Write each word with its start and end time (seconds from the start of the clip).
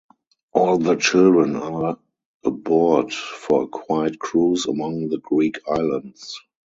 All 0.53 0.79
the 0.79 0.95
children 0.95 1.55
are 1.55 1.95
aboard 2.43 3.13
for 3.13 3.65
a 3.65 3.67
quiet 3.67 4.17
cruise 4.17 4.65
among 4.65 5.09
the 5.09 5.19
Greek 5.19 5.59
islands. 5.69 6.41